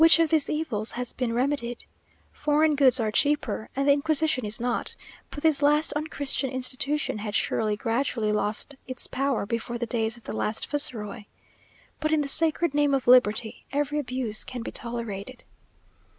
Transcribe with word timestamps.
Which 0.01 0.17
of 0.17 0.29
these 0.29 0.49
evils 0.49 0.93
has 0.93 1.13
been 1.13 1.31
remedied? 1.31 1.85
Foreign 2.31 2.73
goods 2.75 2.99
are 2.99 3.11
cheaper, 3.11 3.69
and 3.75 3.87
the 3.87 3.91
Inquisition 3.93 4.45
is 4.47 4.59
not; 4.59 4.95
but 5.29 5.43
this 5.43 5.61
last 5.61 5.93
unchristian 5.93 6.49
institution 6.49 7.19
had 7.19 7.35
surely 7.35 7.77
gradually 7.77 8.31
lost 8.31 8.73
its 8.87 9.05
power 9.05 9.45
before 9.45 9.77
the 9.77 9.85
days 9.85 10.17
of 10.17 10.23
the 10.23 10.33
last 10.35 10.65
viceroy? 10.67 11.25
But 11.99 12.11
in 12.11 12.21
the 12.21 12.27
sacred 12.27 12.73
name 12.73 12.95
of 12.95 13.05
Liberty, 13.05 13.63
every 13.71 13.99
abuse 13.99 14.43
can 14.43 14.63
be 14.63 14.71
tolerated. 14.71 15.43